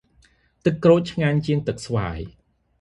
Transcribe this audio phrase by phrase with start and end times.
[0.65, 2.19] ទឹកក្រូចឆ្ងាញ់ជាង ទឹកស្វាយ។